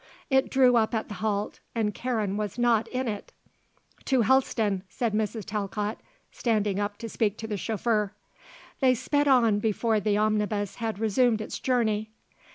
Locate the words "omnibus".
10.17-10.77